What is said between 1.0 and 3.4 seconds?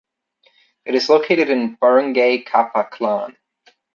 located in Barangay Capaclan.